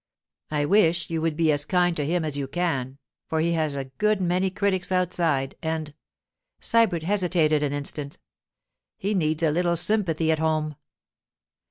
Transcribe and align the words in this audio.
I 0.49 0.65
wish 0.65 1.11
you 1.11 1.21
would 1.21 1.35
be 1.35 1.51
as 1.51 1.63
kind 1.63 1.95
to 1.95 2.03
him 2.07 2.25
as 2.25 2.35
you 2.35 2.47
can, 2.47 2.97
for 3.29 3.39
he 3.39 3.51
has 3.51 3.75
a 3.75 3.85
good 3.85 4.19
many 4.19 4.49
critics 4.49 4.91
outside, 4.91 5.53
and—' 5.61 5.93
Sybert 6.59 7.03
hesitated 7.03 7.61
an 7.61 7.71
instant—'he 7.71 9.13
needs 9.13 9.43
a 9.43 9.51
little 9.51 9.77
sympathy 9.77 10.31
at 10.31 10.39
home. 10.39 10.75